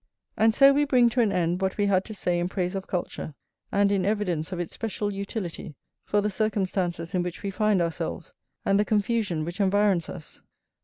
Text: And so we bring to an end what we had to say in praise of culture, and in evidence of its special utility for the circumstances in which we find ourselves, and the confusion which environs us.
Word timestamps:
And 0.35 0.51
so 0.55 0.73
we 0.73 0.83
bring 0.83 1.09
to 1.09 1.21
an 1.21 1.31
end 1.31 1.61
what 1.61 1.77
we 1.77 1.85
had 1.85 2.03
to 2.05 2.15
say 2.15 2.39
in 2.39 2.49
praise 2.49 2.73
of 2.73 2.87
culture, 2.87 3.35
and 3.71 3.91
in 3.91 4.03
evidence 4.03 4.51
of 4.51 4.59
its 4.59 4.73
special 4.73 5.13
utility 5.13 5.75
for 6.05 6.21
the 6.21 6.29
circumstances 6.31 7.13
in 7.13 7.21
which 7.21 7.43
we 7.43 7.51
find 7.51 7.83
ourselves, 7.83 8.33
and 8.65 8.79
the 8.79 8.83
confusion 8.83 9.45
which 9.45 9.61
environs 9.61 10.09
us. 10.09 10.41